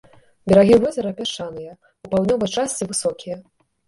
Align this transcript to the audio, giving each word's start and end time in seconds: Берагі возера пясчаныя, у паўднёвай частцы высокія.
Берагі 0.51 0.77
возера 0.85 1.11
пясчаныя, 1.19 1.73
у 2.05 2.09
паўднёвай 2.13 2.49
частцы 2.57 2.89
высокія. 2.93 3.37